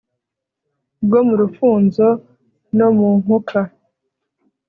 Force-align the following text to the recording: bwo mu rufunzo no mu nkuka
bwo 1.05 1.19
mu 1.27 1.35
rufunzo 1.41 2.07
no 2.77 2.87
mu 2.97 3.09
nkuka 3.19 3.59